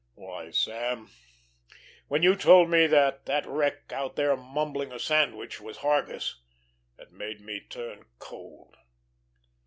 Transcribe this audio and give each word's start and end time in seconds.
Why, 0.15 0.49
Sam, 0.49 1.11
when 2.07 2.23
you 2.23 2.35
told 2.35 2.71
me 2.71 2.87
that 2.87 3.27
that 3.27 3.45
wreck 3.45 3.93
out 3.93 4.15
there 4.15 4.35
mumbling 4.35 4.91
a 4.91 4.97
sandwich 4.97 5.61
was 5.61 5.77
Hargus, 5.77 6.41
it 6.97 7.11
made 7.11 7.39
me 7.39 7.59
turn 7.59 8.05
cold." 8.17 8.77